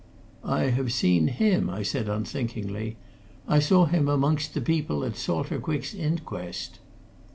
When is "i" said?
0.43-0.71, 1.69-1.83, 3.47-3.59